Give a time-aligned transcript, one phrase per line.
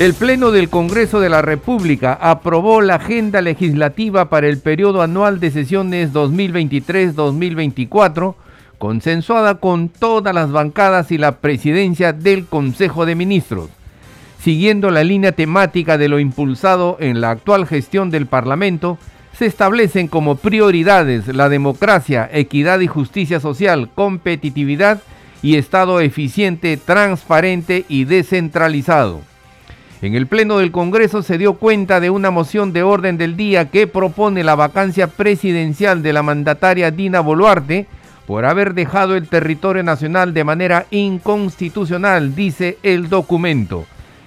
[0.00, 5.40] El Pleno del Congreso de la República aprobó la agenda legislativa para el periodo anual
[5.40, 8.34] de sesiones 2023-2024,
[8.78, 13.68] consensuada con todas las bancadas y la presidencia del Consejo de Ministros.
[14.42, 18.96] Siguiendo la línea temática de lo impulsado en la actual gestión del Parlamento,
[19.36, 25.02] se establecen como prioridades la democracia, equidad y justicia social, competitividad
[25.42, 29.28] y Estado eficiente, transparente y descentralizado.
[30.02, 33.70] En el Pleno del Congreso se dio cuenta de una moción de orden del día
[33.70, 37.86] que propone la vacancia presidencial de la mandataria Dina Boluarte
[38.26, 43.84] por haber dejado el territorio nacional de manera inconstitucional, dice el documento.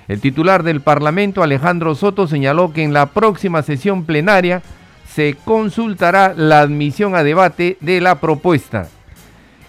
[0.07, 4.61] El titular del Parlamento, Alejandro Soto, señaló que en la próxima sesión plenaria
[5.09, 8.89] se consultará la admisión a debate de la propuesta.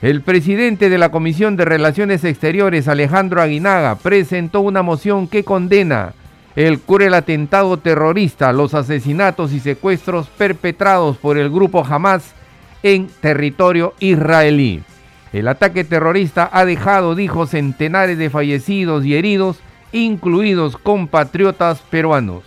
[0.03, 6.13] El presidente de la Comisión de Relaciones Exteriores, Alejandro Aguinaga, presentó una moción que condena
[6.57, 12.35] el cruel atentado terrorista, los asesinatos y secuestros perpetrados por el grupo Hamas
[12.83, 14.83] en territorio israelí.
[15.33, 19.59] El ataque terrorista ha dejado, dijo, centenares de fallecidos y heridos,
[19.91, 22.45] incluidos compatriotas peruanos.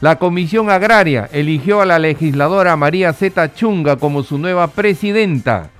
[0.00, 5.70] La Comisión Agraria eligió a la legisladora María Zeta Chunga como su nueva presidenta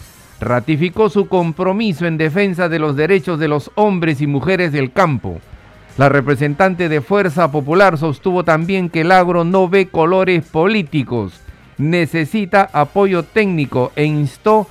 [0.43, 5.41] ratificó su compromiso en defensa de los derechos de los hombres y mujeres del campo.
[5.97, 11.41] La representante de Fuerza Popular sostuvo también que el agro no ve colores políticos,
[11.79, 14.67] necesita apoyo técnico e instó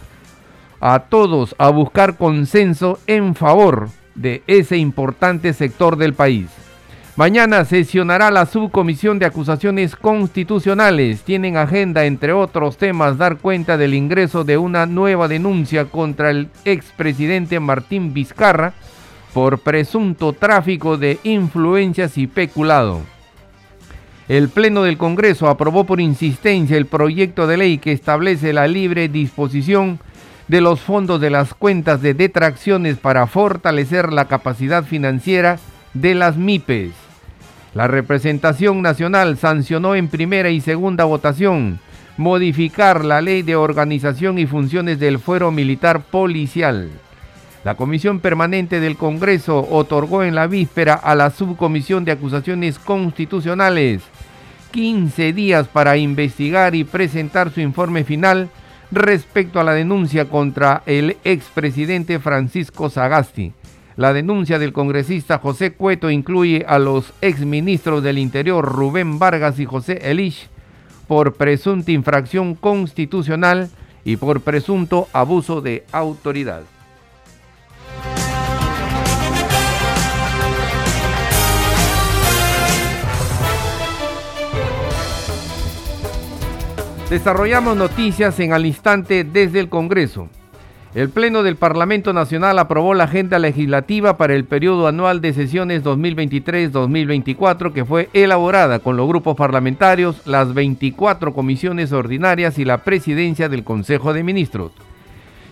[0.79, 6.49] a todos a buscar consenso en favor de ese importante sector del país.
[7.17, 11.23] Mañana sesionará la subcomisión de acusaciones constitucionales.
[11.23, 16.47] Tienen agenda, entre otros temas, dar cuenta del ingreso de una nueva denuncia contra el
[16.63, 18.73] expresidente Martín Vizcarra
[19.33, 23.01] por presunto tráfico de influencias y peculado.
[24.29, 29.09] El Pleno del Congreso aprobó por insistencia el proyecto de ley que establece la libre
[29.09, 29.99] disposición
[30.47, 35.59] de los fondos de las cuentas de detracciones para fortalecer la capacidad financiera
[35.93, 36.91] de las MIPES.
[37.73, 41.79] La representación nacional sancionó en primera y segunda votación
[42.17, 46.89] modificar la ley de organización y funciones del fuero militar policial.
[47.63, 54.01] La Comisión Permanente del Congreso otorgó en la víspera a la Subcomisión de Acusaciones Constitucionales
[54.71, 58.49] 15 días para investigar y presentar su informe final
[58.91, 63.53] respecto a la denuncia contra el expresidente Francisco Sagasti.
[63.97, 69.65] La denuncia del congresista José Cueto incluye a los exministros del Interior Rubén Vargas y
[69.65, 70.49] José Elish
[71.07, 73.69] por presunta infracción constitucional
[74.05, 76.63] y por presunto abuso de autoridad.
[87.09, 90.29] Desarrollamos noticias en al instante desde el Congreso.
[90.93, 95.85] El Pleno del Parlamento Nacional aprobó la agenda legislativa para el periodo anual de sesiones
[95.85, 103.47] 2023-2024 que fue elaborada con los grupos parlamentarios, las 24 comisiones ordinarias y la presidencia
[103.47, 104.73] del Consejo de Ministros.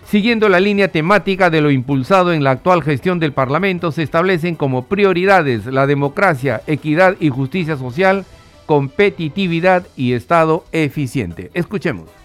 [0.04, 4.56] Siguiendo la línea temática de lo impulsado en la actual gestión del Parlamento, se establecen
[4.56, 8.26] como prioridades la democracia, equidad y justicia social,
[8.66, 11.50] competitividad y Estado eficiente.
[11.54, 12.19] Escuchemos.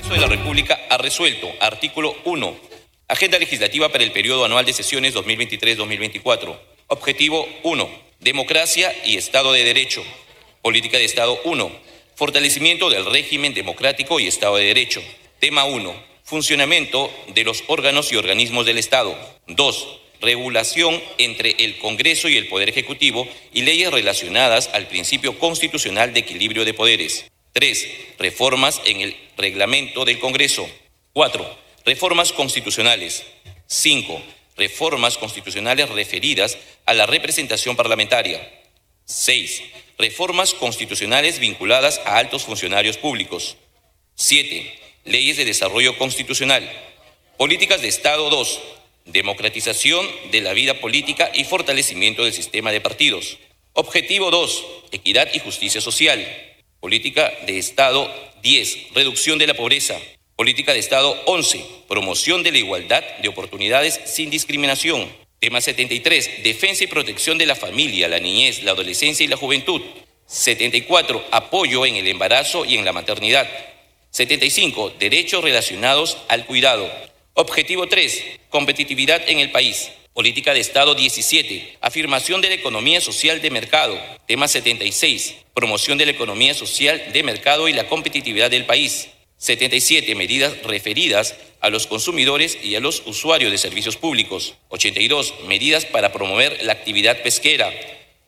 [0.00, 2.56] Congreso de la República ha resuelto, artículo 1,
[3.08, 6.58] Agenda Legislativa para el periodo anual de sesiones 2023-2024.
[6.86, 7.90] Objetivo 1,
[8.20, 10.02] Democracia y Estado de Derecho.
[10.62, 11.70] Política de Estado 1,
[12.14, 15.02] Fortalecimiento del régimen democrático y Estado de Derecho.
[15.38, 15.94] Tema 1,
[16.24, 19.14] Funcionamiento de los órganos y organismos del Estado.
[19.48, 20.00] 2.
[20.22, 26.20] Regulación entre el Congreso y el Poder Ejecutivo y leyes relacionadas al principio constitucional de
[26.20, 27.29] equilibrio de poderes.
[27.52, 27.88] 3.
[28.18, 30.68] Reformas en el reglamento del Congreso.
[31.12, 31.58] 4.
[31.84, 33.24] Reformas constitucionales.
[33.66, 34.22] 5.
[34.56, 38.40] Reformas constitucionales referidas a la representación parlamentaria.
[39.04, 39.62] 6.
[39.98, 43.56] Reformas constitucionales vinculadas a altos funcionarios públicos.
[44.14, 44.78] 7.
[45.04, 46.70] Leyes de desarrollo constitucional.
[47.36, 48.60] Políticas de Estado 2.
[49.06, 53.38] Democratización de la vida política y fortalecimiento del sistema de partidos.
[53.72, 54.64] Objetivo 2.
[54.92, 56.49] Equidad y justicia social.
[56.80, 58.10] Política de Estado
[58.42, 59.98] 10, reducción de la pobreza.
[60.34, 65.06] Política de Estado 11, promoción de la igualdad de oportunidades sin discriminación.
[65.40, 69.82] Tema 73, defensa y protección de la familia, la niñez, la adolescencia y la juventud.
[70.24, 73.46] 74, apoyo en el embarazo y en la maternidad.
[74.08, 76.90] 75, derechos relacionados al cuidado.
[77.34, 79.90] Objetivo 3, competitividad en el país.
[80.12, 81.78] Política de Estado 17.
[81.80, 83.96] Afirmación de la economía social de mercado.
[84.26, 85.36] Tema 76.
[85.54, 89.08] Promoción de la economía social de mercado y la competitividad del país.
[89.36, 90.16] 77.
[90.16, 94.54] Medidas referidas a los consumidores y a los usuarios de servicios públicos.
[94.70, 95.32] 82.
[95.46, 97.72] Medidas para promover la actividad pesquera.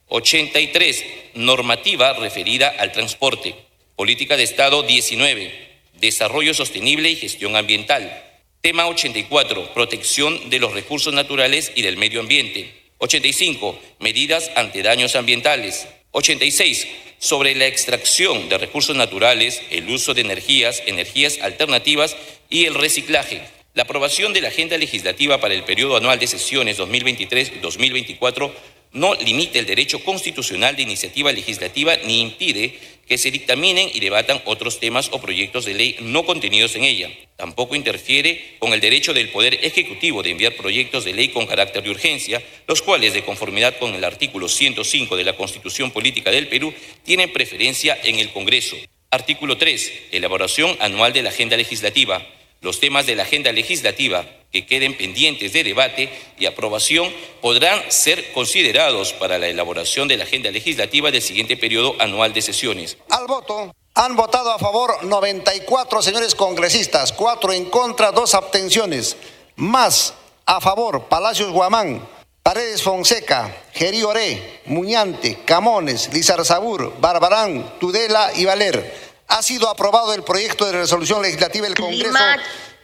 [0.07, 1.05] 83.
[1.33, 3.55] Normativa referida al transporte.
[3.97, 5.51] Política de Estado 19.
[5.99, 8.32] Desarrollo sostenible y gestión ambiental.
[8.63, 12.73] Tema 84, protección de los recursos naturales y del medio ambiente.
[12.99, 15.85] 85, medidas ante daños ambientales.
[16.11, 16.87] 86,
[17.17, 22.15] sobre la extracción de recursos naturales, el uso de energías, energías alternativas
[22.49, 23.41] y el reciclaje.
[23.73, 28.49] La aprobación de la agenda legislativa para el periodo anual de sesiones 2023-2024
[28.93, 34.41] no limita el derecho constitucional de iniciativa legislativa ni impide que se dictaminen y debatan
[34.45, 37.09] otros temas o proyectos de ley no contenidos en ella.
[37.35, 41.83] Tampoco interfiere con el derecho del Poder Ejecutivo de enviar proyectos de ley con carácter
[41.83, 46.47] de urgencia, los cuales, de conformidad con el artículo 105 de la Constitución Política del
[46.47, 46.73] Perú,
[47.03, 48.77] tienen preferencia en el Congreso.
[49.09, 49.91] Artículo 3.
[50.11, 52.25] Elaboración anual de la agenda legislativa.
[52.63, 58.31] Los temas de la agenda legislativa que queden pendientes de debate y aprobación podrán ser
[58.31, 62.97] considerados para la elaboración de la agenda legislativa del siguiente periodo anual de sesiones.
[63.09, 69.17] Al voto han votado a favor 94 señores congresistas, 4 en contra, 2 abstenciones.
[69.57, 70.13] Más
[70.45, 72.07] a favor Palacios Guamán,
[72.43, 80.23] Paredes Fonseca, Geri Oré, Muñante, Camones, Lizarzabur, Barbarán, Tudela y Valer ha sido aprobado el
[80.23, 82.17] proyecto de resolución legislativa del Congreso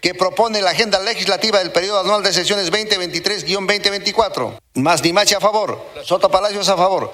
[0.01, 4.59] que propone la agenda legislativa del periodo anual de sesiones 2023-2024.
[4.75, 7.11] Más Dimachi a favor, Soto Palacios a favor.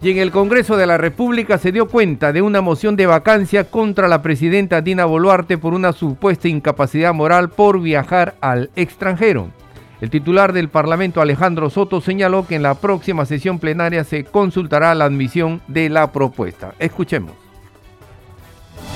[0.00, 3.64] Y en el Congreso de la República se dio cuenta de una moción de vacancia
[3.64, 9.50] contra la presidenta Dina Boluarte por una supuesta incapacidad moral por viajar al extranjero.
[10.00, 14.94] El titular del Parlamento, Alejandro Soto, señaló que en la próxima sesión plenaria se consultará
[14.94, 16.74] la admisión de la propuesta.
[16.78, 17.32] Escuchemos.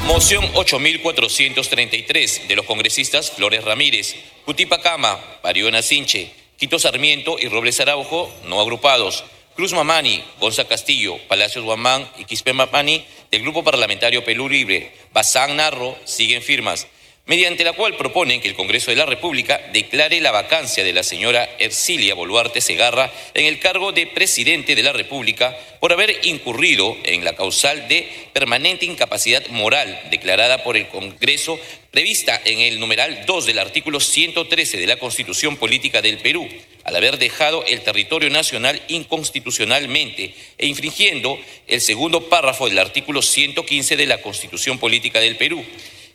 [0.07, 4.15] Moción 8433 de los congresistas Flores Ramírez,
[4.45, 9.25] Cutipacama, Pariona Sinche, Quito Sarmiento y Robles Araujo, no agrupados.
[9.57, 15.57] Cruz Mamani, Gonza Castillo, Palacios Guamán y Quispe Mamani del Grupo Parlamentario Pelú Libre, Bazán
[15.57, 16.87] Narro, siguen firmas
[17.27, 21.05] mediante la cual proponen que el Congreso de la República declare la vacancia de la
[21.05, 26.97] señora Ercilia Boluarte Segarra en el cargo de presidente de la República por haber incurrido
[27.05, 31.61] en la causal de permanente incapacidad moral declarada por el Congreso
[31.93, 36.49] prevista en el numeral 2 del artículo 113 de la Constitución Política del Perú,
[36.83, 41.39] al haber dejado el territorio nacional inconstitucionalmente e infringiendo
[41.69, 45.65] el segundo párrafo del artículo 115 de la Constitución Política del Perú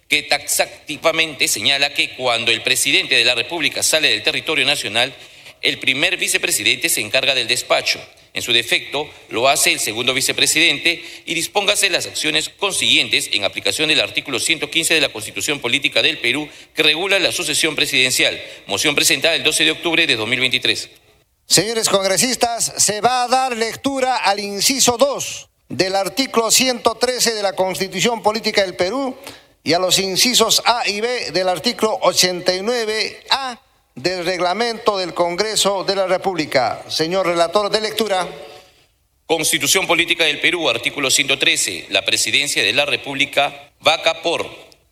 [0.08, 5.14] que taxativamente señala que cuando el presidente de la República sale del territorio nacional,
[5.62, 8.00] el primer vicepresidente se encarga del despacho.
[8.34, 13.90] En su defecto, lo hace el segundo vicepresidente y dispóngase las acciones consiguientes en aplicación
[13.90, 18.40] del artículo 115 de la Constitución Política del Perú que regula la sucesión presidencial.
[18.68, 20.90] Moción presentada el 12 de octubre de 2023.
[21.48, 27.54] Señores congresistas, se va a dar lectura al inciso 2 del artículo 113 de la
[27.54, 29.18] Constitución Política del Perú
[29.68, 33.60] y a los incisos A y B del artículo 89A
[33.96, 36.86] del reglamento del Congreso de la República.
[36.88, 38.26] Señor relator de lectura.
[39.26, 41.88] Constitución Política del Perú, artículo 113.
[41.90, 44.50] La presidencia de la República vaca por,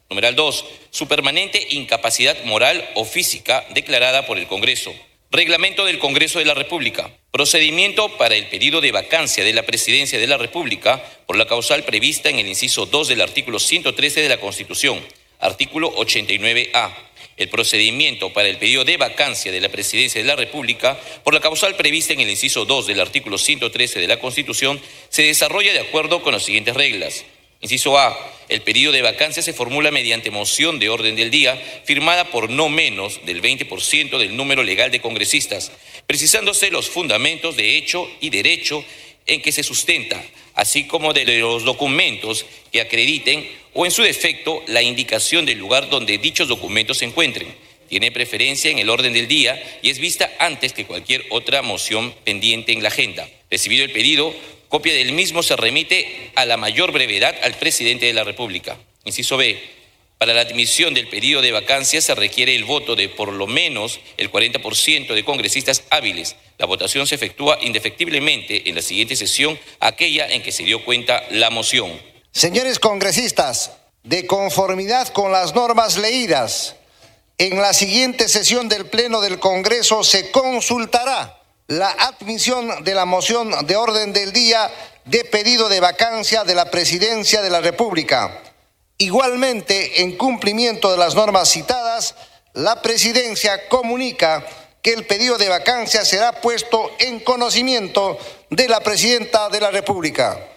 [0.10, 4.94] numeral 2, su permanente incapacidad moral o física declarada por el Congreso.
[5.32, 7.12] Reglamento del Congreso de la República.
[7.32, 11.84] Procedimiento para el pedido de vacancia de la Presidencia de la República por la causal
[11.84, 15.03] prevista en el inciso 2 del artículo 113 de la Constitución.
[15.39, 16.94] Artículo 89A.
[17.38, 21.41] El procedimiento para el pedido de vacancia de la Presidencia de la República por la
[21.41, 24.79] causal prevista en el inciso 2 del artículo 113 de la Constitución
[25.10, 27.25] se desarrolla de acuerdo con las siguientes reglas.
[27.65, 28.15] Inciso A.
[28.48, 32.69] El pedido de vacancia se formula mediante moción de orden del día firmada por no
[32.69, 35.72] menos del 20% del número legal de congresistas,
[36.05, 38.86] precisándose los fundamentos de hecho y derecho
[39.25, 44.62] en que se sustenta, así como de los documentos que acrediten o en su defecto
[44.67, 47.48] la indicación del lugar donde dichos documentos se encuentren.
[47.89, 52.13] tiene preferencia en el orden del día y es vista antes que cualquier otra moción
[52.24, 53.27] pendiente en la agenda.
[53.50, 54.36] Recibido el pedido,
[54.75, 58.77] copia del mismo se remite a la mayor brevedad al presidente de la República.
[59.05, 59.58] Inciso B.
[60.17, 64.01] Para la admisión del pedido de vacancia se requiere el voto de por lo menos
[64.17, 66.36] el 40% de congresistas hábiles.
[66.58, 71.24] La votación se efectúa indefectiblemente en la siguiente sesión, aquella en que se dio cuenta
[71.32, 71.98] la moción.
[72.34, 73.72] Señores congresistas,
[74.03, 76.75] de conformidad con las normas leídas,
[77.38, 83.65] en la siguiente sesión del Pleno del Congreso se consultará la admisión de la moción
[83.65, 84.69] de orden del día
[85.05, 88.41] de pedido de vacancia de la Presidencia de la República.
[88.98, 92.15] Igualmente, en cumplimiento de las normas citadas,
[92.53, 94.45] la Presidencia comunica
[94.81, 98.17] que el pedido de vacancia será puesto en conocimiento
[98.51, 100.54] de la Presidenta de la República.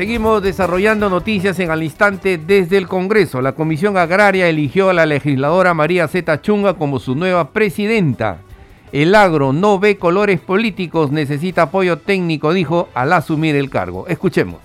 [0.00, 3.42] Seguimos desarrollando noticias en al instante desde el Congreso.
[3.42, 8.38] La Comisión Agraria eligió a la legisladora María Zeta Chunga como su nueva presidenta.
[8.92, 14.06] El agro no ve colores políticos, necesita apoyo técnico, dijo al asumir el cargo.
[14.08, 14.62] Escuchemos.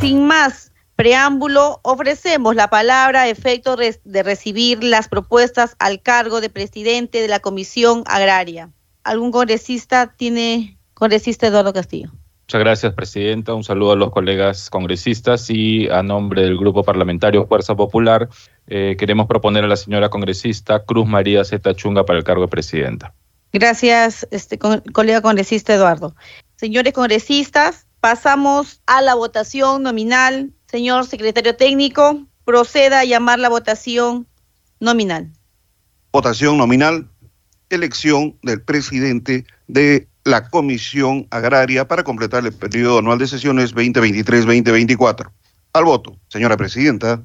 [0.00, 6.50] Sin más preámbulo, ofrecemos la palabra a efecto de recibir las propuestas al cargo de
[6.50, 8.70] presidente de la Comisión Agraria.
[9.04, 12.10] ¿Algún congresista tiene, congresista Eduardo Castillo?
[12.52, 13.54] Muchas gracias, Presidenta.
[13.54, 18.28] Un saludo a los colegas congresistas y a nombre del Grupo Parlamentario Fuerza Popular,
[18.66, 22.48] eh, queremos proponer a la señora congresista Cruz María Zeta Chunga para el cargo de
[22.48, 23.14] Presidenta.
[23.54, 26.14] Gracias, este, colega congresista Eduardo.
[26.56, 30.52] Señores congresistas, pasamos a la votación nominal.
[30.66, 34.26] Señor secretario técnico, proceda a llamar la votación
[34.78, 35.30] nominal.
[36.12, 37.08] Votación nominal,
[37.70, 45.30] elección del presidente de la Comisión Agraria para completar el periodo anual de sesiones 2023-2024.
[45.72, 47.22] Al voto, señora presidenta,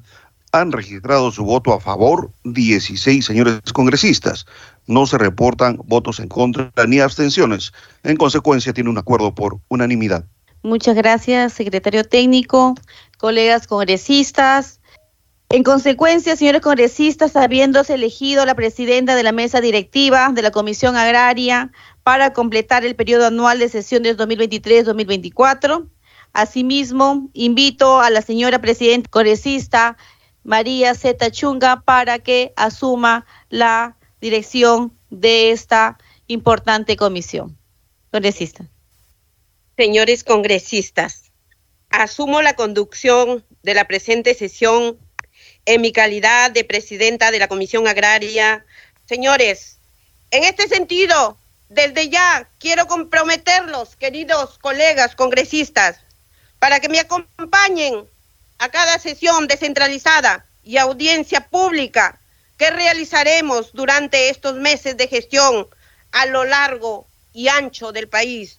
[0.52, 4.46] han registrado su voto a favor 16 señores congresistas.
[4.86, 7.72] No se reportan votos en contra ni abstenciones.
[8.02, 10.24] En consecuencia, tiene un acuerdo por unanimidad.
[10.62, 12.74] Muchas gracias, secretario técnico,
[13.18, 14.80] colegas congresistas.
[15.50, 20.96] En consecuencia, señores congresistas, habiéndose elegido la presidenta de la mesa directiva de la Comisión
[20.96, 21.70] Agraria,
[22.08, 25.90] para completar el periodo anual de sesiones 2023-2024.
[26.32, 29.98] Asimismo, invito a la señora presidenta congresista
[30.42, 35.98] María Zeta Chunga para que asuma la dirección de esta
[36.28, 37.58] importante comisión.
[38.10, 38.64] Congresista.
[39.76, 41.30] Señores congresistas,
[41.90, 44.96] asumo la conducción de la presente sesión
[45.66, 48.64] en mi calidad de presidenta de la Comisión Agraria.
[49.04, 49.78] Señores,
[50.30, 51.36] en este sentido,
[51.68, 55.98] desde ya quiero comprometerlos, queridos colegas congresistas,
[56.58, 58.06] para que me acompañen
[58.58, 62.20] a cada sesión descentralizada y audiencia pública
[62.56, 65.68] que realizaremos durante estos meses de gestión
[66.12, 68.58] a lo largo y ancho del país.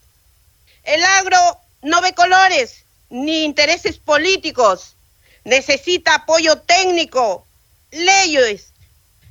[0.84, 1.38] El agro
[1.82, 4.96] no ve colores ni intereses políticos,
[5.44, 7.46] necesita apoyo técnico,
[7.92, 8.72] leyes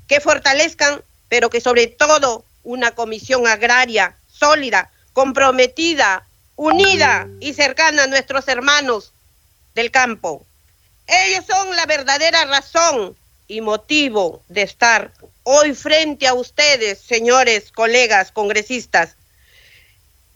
[0.06, 8.06] que fortalezcan, pero que sobre todo una comisión agraria sólida, comprometida, unida y cercana a
[8.06, 9.12] nuestros hermanos
[9.74, 10.44] del campo.
[11.06, 15.12] Ellos son la verdadera razón y motivo de estar
[15.42, 19.16] hoy frente a ustedes, señores colegas congresistas.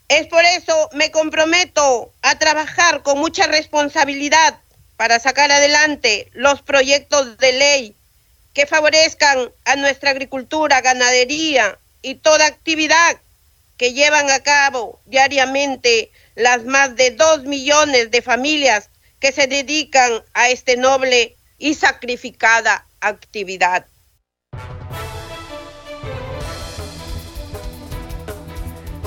[0.08, 4.58] Es por eso me comprometo a trabajar con mucha responsabilidad
[4.96, 7.96] para sacar adelante los proyectos de ley
[8.54, 13.16] que favorezcan a nuestra agricultura, ganadería, y toda actividad
[13.76, 20.22] que llevan a cabo diariamente las más de dos millones de familias que se dedican
[20.34, 23.86] a este noble y sacrificada actividad.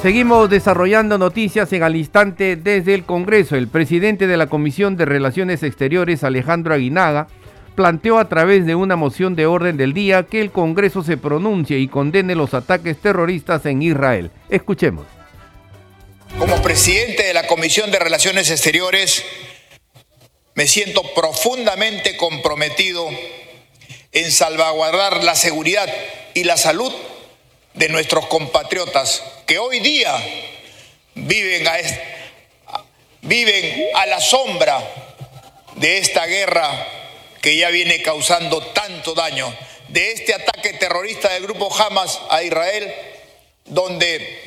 [0.01, 3.55] Seguimos desarrollando noticias en al instante desde el Congreso.
[3.55, 7.27] El presidente de la Comisión de Relaciones Exteriores, Alejandro Aguinaga,
[7.75, 11.77] planteó a través de una moción de orden del día que el Congreso se pronuncie
[11.77, 14.31] y condene los ataques terroristas en Israel.
[14.49, 15.05] Escuchemos.
[16.39, 19.23] Como presidente de la Comisión de Relaciones Exteriores,
[20.55, 23.07] me siento profundamente comprometido
[24.11, 25.87] en salvaguardar la seguridad
[26.33, 26.93] y la salud
[27.73, 30.13] de nuestros compatriotas que hoy día
[31.13, 31.73] viven a,
[33.21, 34.79] viven a la sombra
[35.75, 36.87] de esta guerra
[37.45, 39.55] que ya viene causando tanto daño,
[39.89, 42.91] de este ataque terrorista del grupo Hamas a Israel,
[43.65, 44.41] donde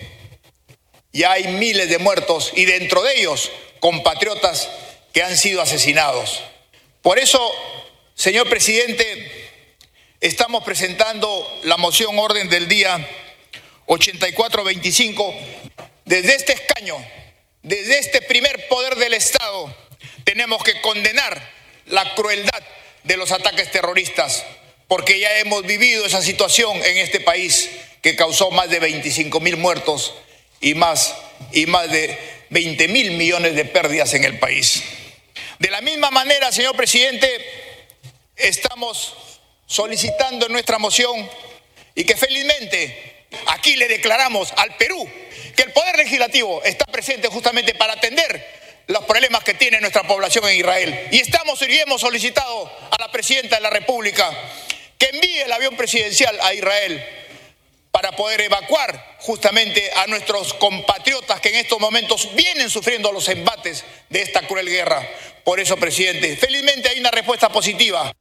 [1.13, 4.69] ya hay miles de muertos y dentro de ellos compatriotas
[5.13, 6.41] que han sido asesinados.
[7.01, 7.41] Por eso,
[8.17, 9.49] señor presidente,
[10.21, 12.99] estamos presentando la moción orden del día
[13.87, 15.35] 8425
[16.05, 16.97] desde este escaño,
[17.63, 19.73] desde este primer poder del Estado,
[20.25, 21.41] tenemos que condenar
[21.87, 22.65] la crueldad
[23.09, 24.45] de los ataques terroristas,
[24.87, 27.71] porque ya hemos vivido esa situación en este país
[28.03, 30.13] que causó más de 25 mil muertos
[30.61, 31.15] y más,
[31.53, 32.19] y más de
[32.51, 34.83] 20 mil millones de pérdidas en el país.
[35.59, 37.29] De la misma manera, señor presidente,
[38.37, 39.17] estamos
[39.65, 41.31] solicitando en nuestra moción
[41.95, 45.09] y que felizmente aquí le declaramos al Perú
[45.57, 50.49] que el Poder Legislativo está presente justamente para atender los problemas que tiene nuestra población
[50.49, 51.09] en Israel.
[51.13, 54.31] Y estamos y hemos solicitado a la Presidenta de la República
[54.99, 57.05] que envíe el avión presidencial a Israel
[57.91, 63.85] para poder evacuar justamente a nuestros compatriotas que en estos momentos vienen sufriendo los embates
[64.09, 65.07] de esta cruel guerra.
[65.45, 68.13] Por eso, presidente, felizmente hay una respuesta positiva.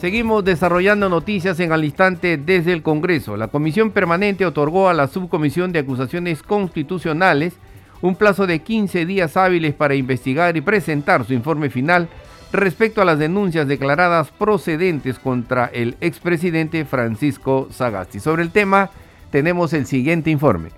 [0.00, 3.36] Seguimos desarrollando noticias en al instante desde el Congreso.
[3.36, 7.54] La Comisión Permanente otorgó a la Subcomisión de Acusaciones Constitucionales
[8.02, 12.08] un plazo de 15 días hábiles para investigar y presentar su informe final
[12.52, 18.20] respecto a las denuncias declaradas procedentes contra el expresidente Francisco Sagasti.
[18.20, 18.90] Sobre el tema
[19.30, 20.70] tenemos el siguiente informe.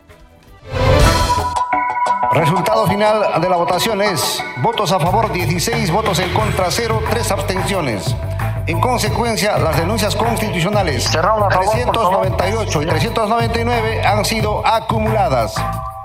[2.33, 7.31] Resultado final de la votación es votos a favor 16, votos en contra 0, 3
[7.33, 8.15] abstenciones.
[8.69, 15.55] En consecuencia, las denuncias constitucionales 398 y 399 han sido acumuladas.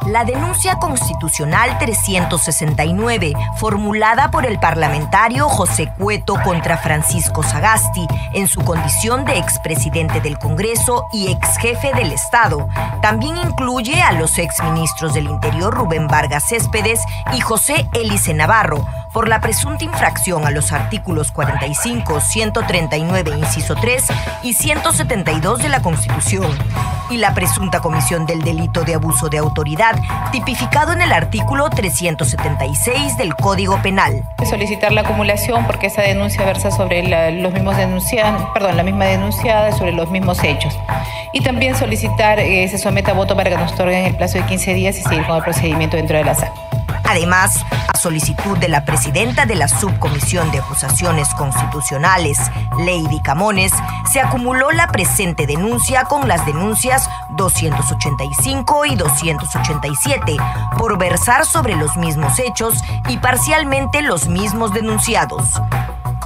[0.08, 8.62] La denuncia constitucional 369, formulada por el parlamentario José Cueto contra Francisco Sagasti en su
[8.62, 12.68] condición de expresidente del Congreso y ex jefe del Estado,
[13.02, 17.00] también incluye a los exministros del Interior Rubén Vargas Céspedes
[17.34, 18.86] y José Elice Navarro.
[19.14, 24.08] Por la presunta infracción a los artículos 45, 139, inciso 3
[24.42, 26.52] y 172 de la Constitución,
[27.12, 29.93] y la presunta comisión del delito de abuso de autoridad
[30.32, 34.24] tipificado en el artículo 376 del Código Penal.
[34.50, 39.72] Solicitar la acumulación porque esa denuncia versa sobre los mismos denunciados, perdón, la misma denunciada
[39.72, 40.78] sobre los mismos hechos.
[41.34, 44.46] Y también solicitar que se someta a voto para que nos otorguen el plazo de
[44.46, 46.73] 15 días y seguir con el procedimiento dentro de la sala.
[47.04, 52.40] Además, a solicitud de la presidenta de la Subcomisión de Acusaciones Constitucionales,
[52.80, 53.72] Lady Camones,
[54.12, 60.38] se acumuló la presente denuncia con las denuncias 285 y 287
[60.78, 65.62] por versar sobre los mismos hechos y parcialmente los mismos denunciados.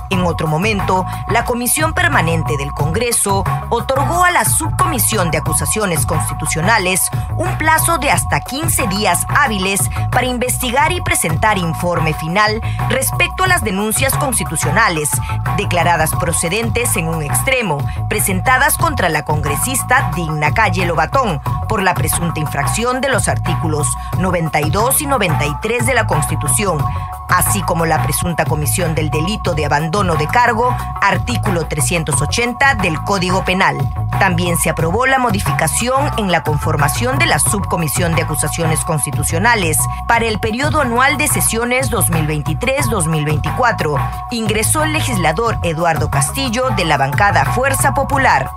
[0.10, 7.02] En otro momento, la Comisión Permanente del Congreso otorgó a la Subcomisión de Acusaciones Constitucionales
[7.38, 13.48] un plazo de hasta 15 días hábiles para investigar y presentar informe final respecto a
[13.48, 15.10] las denuncias constitucionales
[15.58, 22.39] declaradas procedentes en un extremo, presentadas contra la congresista Digna Calle Lobatón por la presunta
[22.39, 23.88] infracción de los artículos
[24.20, 26.84] 92 y 93 de la Constitución,
[27.30, 33.44] así como la presunta comisión del delito de abandono de cargo, artículo 380 del Código
[33.46, 33.78] Penal.
[34.20, 40.26] También se aprobó la modificación en la conformación de la Subcomisión de Acusaciones Constitucionales para
[40.26, 44.28] el periodo anual de sesiones 2023-2024.
[44.32, 48.50] Ingresó el legislador Eduardo Castillo de la bancada Fuerza Popular.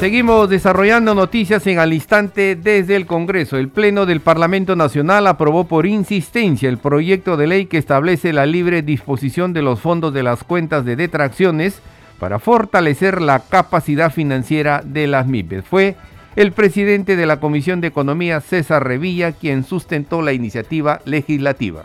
[0.00, 3.58] Seguimos desarrollando noticias en al instante desde el Congreso.
[3.58, 8.46] El Pleno del Parlamento Nacional aprobó por insistencia el proyecto de ley que establece la
[8.46, 11.82] libre disposición de los fondos de las cuentas de detracciones
[12.18, 15.66] para fortalecer la capacidad financiera de las MIPES.
[15.66, 15.96] Fue
[16.34, 21.82] el presidente de la Comisión de Economía, César Revilla, quien sustentó la iniciativa legislativa.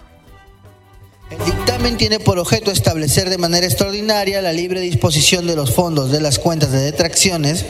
[1.29, 6.11] El dictamen tiene por objeto establecer de manera extraordinaria la libre disposición de los fondos
[6.11, 7.65] de las cuentas de detracciones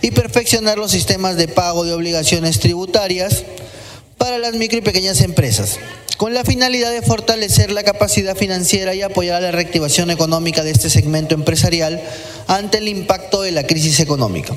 [0.00, 3.44] y perfeccionar los sistemas de pago de obligaciones tributarias
[4.16, 5.78] para las micro y pequeñas empresas,
[6.16, 10.88] con la finalidad de fortalecer la capacidad financiera y apoyar la reactivación económica de este
[10.88, 12.02] segmento empresarial
[12.46, 14.54] ante el impacto de la crisis económica.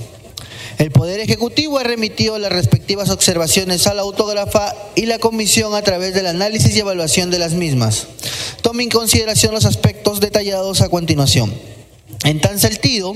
[0.77, 5.81] El Poder Ejecutivo ha remitido las respectivas observaciones a la autógrafa y la Comisión a
[5.81, 8.07] través del análisis y evaluación de las mismas.
[8.61, 11.51] Tome en consideración los aspectos detallados a continuación.
[12.25, 13.15] En tan sentido,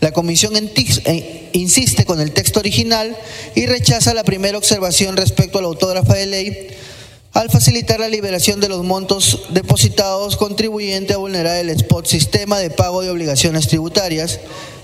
[0.00, 3.16] la Comisión eh, insiste con el texto original
[3.54, 6.68] y rechaza la primera observación respecto a la autógrafa de ley
[7.32, 12.70] al facilitar la liberación de los montos depositados contribuyente a vulnerar el spot sistema de
[12.70, 14.40] pago de obligaciones tributarias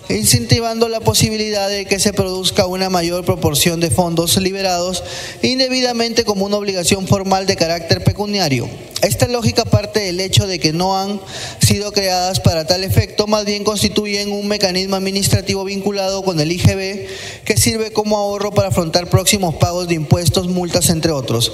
[0.08, 5.02] incentivando la posibilidad de que se produzca una mayor proporción de fondos liberados
[5.42, 8.68] indebidamente como una obligación formal de carácter pecuniario.
[9.02, 11.20] Esta lógica parte del hecho de que no han
[11.60, 17.06] sido creadas para tal efecto, más bien constituyen un mecanismo administrativo vinculado con el IGB
[17.44, 21.52] que sirve como ahorro para afrontar próximos pagos de impuestos, multas, entre otros.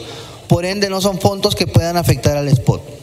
[0.48, 3.01] Por ende, no son fondos que puedan afectar al spot.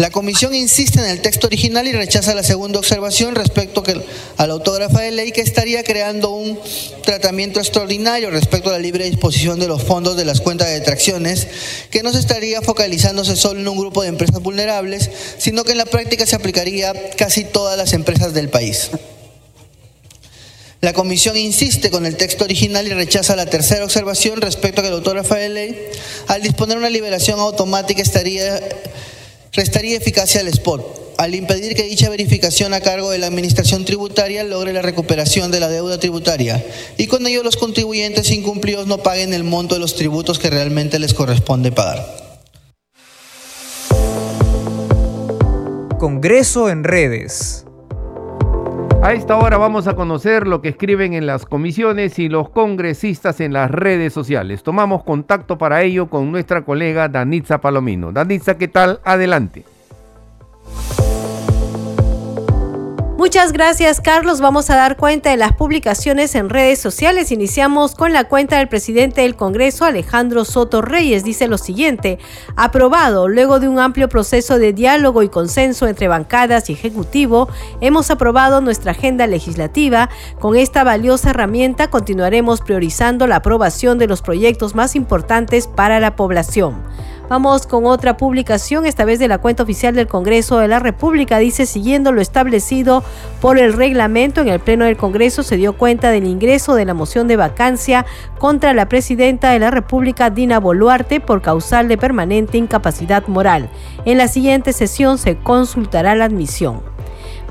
[0.00, 3.84] La comisión insiste en el texto original y rechaza la segunda observación respecto
[4.38, 6.58] a la autógrafa de ley que estaría creando un
[7.04, 11.48] tratamiento extraordinario respecto a la libre disposición de los fondos de las cuentas de detracciones,
[11.90, 15.78] que no se estaría focalizándose solo en un grupo de empresas vulnerables, sino que en
[15.78, 18.88] la práctica se aplicaría casi todas las empresas del país.
[20.80, 24.88] La comisión insiste con el texto original y rechaza la tercera observación respecto a que
[24.88, 25.78] la autógrafa de ley,
[26.26, 28.58] al disponer una liberación automática, estaría
[29.52, 34.44] restaría eficacia al spot, al impedir que dicha verificación a cargo de la Administración Tributaria
[34.44, 36.64] logre la recuperación de la deuda tributaria
[36.96, 40.98] y con ello los contribuyentes incumplidos no paguen el monto de los tributos que realmente
[40.98, 42.20] les corresponde pagar.
[45.98, 47.66] Congreso en redes.
[49.02, 53.40] A esta hora vamos a conocer lo que escriben en las comisiones y los congresistas
[53.40, 54.62] en las redes sociales.
[54.62, 58.12] Tomamos contacto para ello con nuestra colega Danitza Palomino.
[58.12, 59.00] Danitza, ¿qué tal?
[59.02, 59.64] Adelante.
[63.20, 64.40] Muchas gracias, Carlos.
[64.40, 67.30] Vamos a dar cuenta de las publicaciones en redes sociales.
[67.30, 71.22] Iniciamos con la cuenta del presidente del Congreso, Alejandro Soto Reyes.
[71.22, 72.18] Dice lo siguiente:
[72.56, 77.50] aprobado, luego de un amplio proceso de diálogo y consenso entre bancadas y ejecutivo,
[77.82, 80.08] hemos aprobado nuestra agenda legislativa.
[80.38, 86.16] Con esta valiosa herramienta continuaremos priorizando la aprobación de los proyectos más importantes para la
[86.16, 86.82] población.
[87.30, 91.38] Vamos con otra publicación, esta vez de la cuenta oficial del Congreso de la República.
[91.38, 93.04] Dice, siguiendo lo establecido
[93.40, 96.92] por el reglamento, en el Pleno del Congreso se dio cuenta del ingreso de la
[96.92, 98.04] moción de vacancia
[98.40, 103.70] contra la presidenta de la República, Dina Boluarte, por causal de permanente incapacidad moral.
[104.04, 106.82] En la siguiente sesión se consultará la admisión.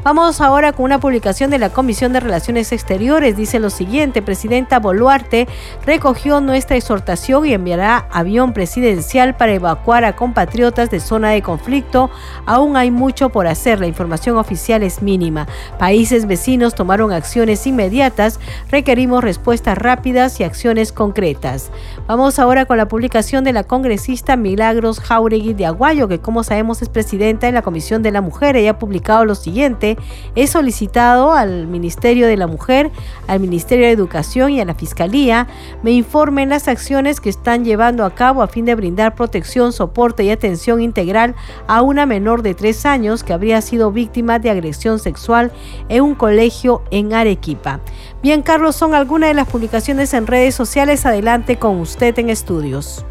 [0.01, 3.35] Vamos ahora con una publicación de la Comisión de Relaciones Exteriores.
[3.35, 5.45] Dice lo siguiente, Presidenta Boluarte
[5.85, 12.09] recogió nuestra exhortación y enviará avión presidencial para evacuar a compatriotas de zona de conflicto.
[12.45, 15.47] Aún hay mucho por hacer, la información oficial es mínima.
[15.77, 18.39] Países vecinos tomaron acciones inmediatas,
[18.71, 21.71] requerimos respuestas rápidas y acciones concretas.
[22.07, 26.81] Vamos ahora con la publicación de la congresista Milagros Jauregui de Aguayo, que como sabemos
[26.81, 28.55] es presidenta en la Comisión de la Mujer.
[28.55, 29.88] Ella ha publicado lo siguiente
[30.35, 32.91] he solicitado al Ministerio de la Mujer,
[33.27, 35.47] al Ministerio de Educación y a la Fiscalía
[35.83, 40.23] me informen las acciones que están llevando a cabo a fin de brindar protección, soporte
[40.23, 41.35] y atención integral
[41.67, 45.51] a una menor de tres años que habría sido víctima de agresión sexual
[45.89, 47.79] en un colegio en Arequipa.
[48.21, 51.05] Bien, Carlos, son algunas de las publicaciones en redes sociales.
[51.05, 53.05] Adelante con usted en estudios.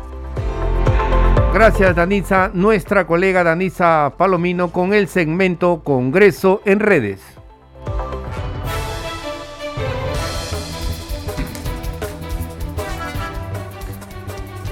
[1.58, 2.52] Gracias, Danisa.
[2.54, 7.20] Nuestra colega Danisa Palomino con el segmento Congreso en redes.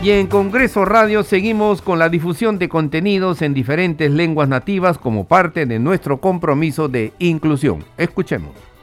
[0.00, 5.26] Y en Congreso Radio seguimos con la difusión de contenidos en diferentes lenguas nativas como
[5.26, 7.84] parte de nuestro compromiso de inclusión.
[7.98, 8.75] Escuchemos.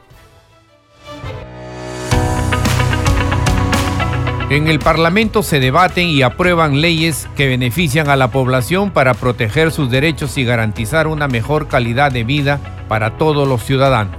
[4.54, 9.72] En el Parlamento se debaten y aprueban leyes que benefician a la población para proteger
[9.72, 14.16] sus derechos y garantizar una mejor calidad de vida para todos los ciudadanos.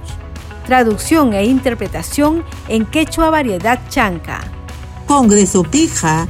[0.66, 4.40] Traducción e interpretación en quechua variedad chanca.
[5.06, 6.28] Congreso pija,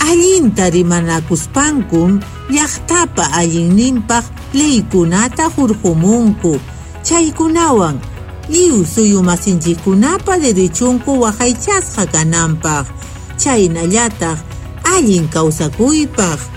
[0.00, 6.60] allinta rimanakuspankum, llaqtapa allinninpaq leykunata hurqumunku.
[7.02, 7.98] Chaykunawan,
[8.50, 12.95] liw suyumasinchikkunapa derechunku waqaychasqa kananpaq.
[13.36, 14.38] Chaynallataq
[14.84, 16.56] allin kawsakuypaq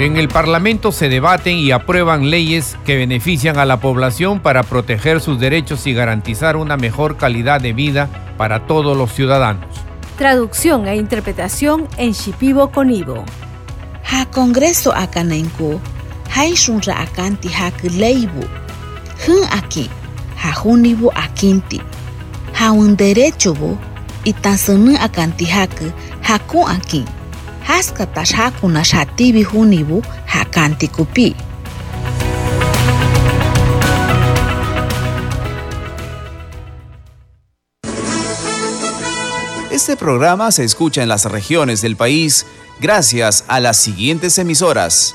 [0.00, 5.20] En el Parlamento se debaten y aprueban leyes que benefician a la población para proteger
[5.20, 9.64] sus derechos y garantizar una mejor calidad de vida para todos los ciudadanos.
[10.18, 13.24] Traducción e interpretación en Shipibo Conibo.
[14.10, 15.80] Ha Congreso Akanenku
[16.34, 18.44] haishun ra akanti hakileibu.
[19.26, 19.90] Hun aki,
[20.36, 21.80] hajunibu akinti.
[22.52, 23.78] Haun derecho bu,
[24.24, 25.92] itasunu akanti haki,
[26.22, 27.06] haku akin.
[27.62, 31.36] Haska tash hakuna shatibi hunibu, hakanti kupi.
[39.70, 42.46] Este programa se escucha en las regiones del país
[42.80, 45.14] gracias a las siguientes emisoras.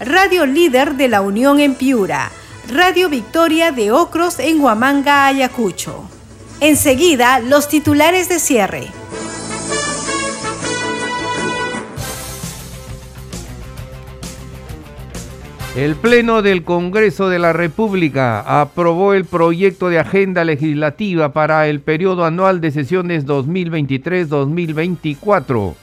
[0.00, 2.30] Radio Líder de la Unión en Piura,
[2.70, 6.02] Radio Victoria de Ocros en Huamanga, Ayacucho.
[6.60, 8.88] Enseguida, los titulares de cierre.
[15.74, 21.80] El Pleno del Congreso de la República aprobó el proyecto de agenda legislativa para el
[21.80, 25.74] periodo anual de sesiones 2023-2024,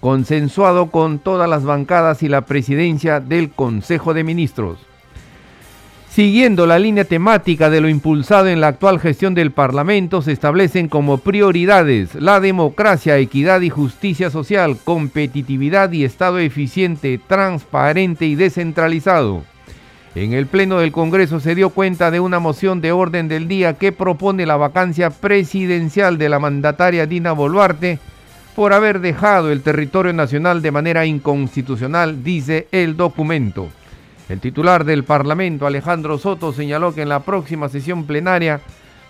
[0.00, 4.78] consensuado con todas las bancadas y la presidencia del Consejo de Ministros.
[6.08, 10.88] Siguiendo la línea temática de lo impulsado en la actual gestión del Parlamento, se establecen
[10.88, 19.44] como prioridades la democracia, equidad y justicia social, competitividad y Estado eficiente, transparente y descentralizado.
[20.14, 23.74] En el Pleno del Congreso se dio cuenta de una moción de orden del día
[23.74, 28.00] que propone la vacancia presidencial de la mandataria Dina Boluarte
[28.58, 33.68] por haber dejado el territorio nacional de manera inconstitucional, dice el documento.
[34.28, 38.60] El titular del Parlamento, Alejandro Soto, señaló que en la próxima sesión plenaria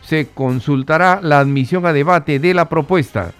[0.02, 3.32] se consultará la admisión a debate de la propuesta.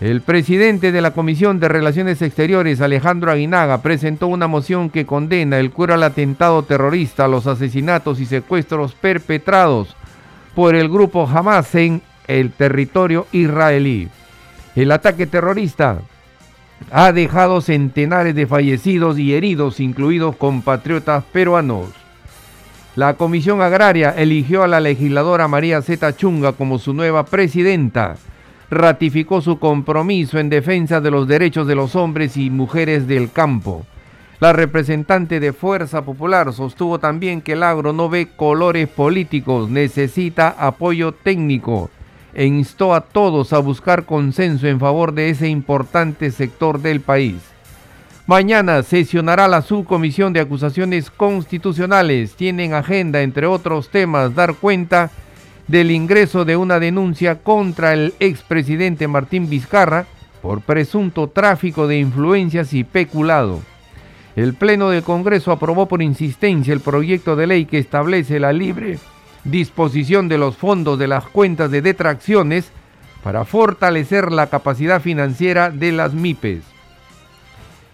[0.00, 5.58] El presidente de la Comisión de Relaciones Exteriores, Alejandro Aguinaga, presentó una moción que condena
[5.58, 9.94] el cura al atentado terrorista, los asesinatos y secuestros perpetrados
[10.54, 14.08] por el grupo Hamas en el territorio israelí.
[14.76, 16.00] El ataque terrorista
[16.90, 21.90] ha dejado centenares de fallecidos y heridos, incluidos compatriotas peruanos.
[22.96, 28.16] La Comisión Agraria eligió a la legisladora María Zeta Chunga como su nueva presidenta.
[28.68, 33.86] Ratificó su compromiso en defensa de los derechos de los hombres y mujeres del campo.
[34.40, 40.48] La representante de Fuerza Popular sostuvo también que el agro no ve colores políticos, necesita
[40.58, 41.90] apoyo técnico
[42.34, 47.36] e instó a todos a buscar consenso en favor de ese importante sector del país.
[48.26, 52.34] Mañana sesionará la subcomisión de acusaciones constitucionales.
[52.34, 55.10] Tienen agenda, entre otros temas, dar cuenta
[55.68, 60.06] del ingreso de una denuncia contra el expresidente Martín Vizcarra
[60.42, 63.60] por presunto tráfico de influencias y peculado.
[64.36, 68.98] El Pleno del Congreso aprobó por insistencia el proyecto de ley que establece la libre
[69.44, 72.70] disposición de los fondos de las cuentas de detracciones
[73.22, 76.62] para fortalecer la capacidad financiera de las MIPES.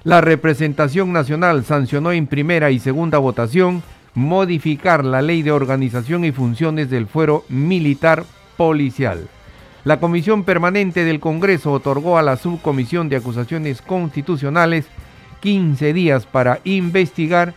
[0.03, 3.83] La representación nacional sancionó en primera y segunda votación
[4.15, 8.25] modificar la ley de organización y funciones del fuero militar
[8.57, 9.29] policial.
[9.85, 14.87] La Comisión Permanente del Congreso otorgó a la Subcomisión de Acusaciones Constitucionales
[15.41, 17.55] 15 días para investigar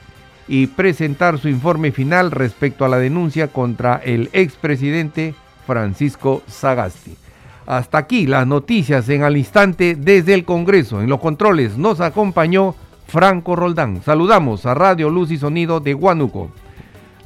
[0.47, 7.15] y presentar su informe final respecto a la denuncia contra el expresidente Francisco Sagasti.
[7.65, 11.01] Hasta aquí las noticias en al instante desde el Congreso.
[11.01, 12.75] En los controles nos acompañó
[13.07, 14.01] Franco Roldán.
[14.03, 16.51] Saludamos a Radio Luz y Sonido de Huánuco.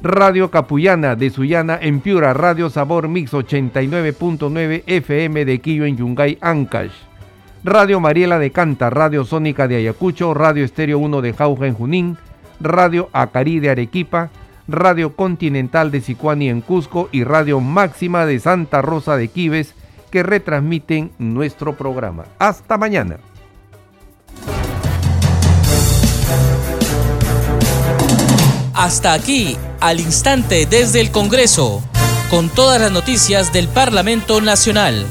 [0.00, 6.38] Radio Capullana de Sullana en Piura, Radio Sabor Mix 89.9 FM de Quillo en Yungay,
[6.40, 6.92] Ancash.
[7.64, 12.18] Radio Mariela de Canta, Radio Sónica de Ayacucho, Radio Estéreo 1 de Jauja en Junín,
[12.60, 14.30] Radio Acari de Arequipa,
[14.66, 19.74] Radio Continental de Sicuani en Cusco y Radio Máxima de Santa Rosa de Quives
[20.10, 22.24] que retransmiten nuestro programa.
[22.38, 23.18] Hasta mañana.
[28.74, 31.82] Hasta aquí, al instante desde el Congreso,
[32.30, 35.04] con todas las noticias del Parlamento Nacional.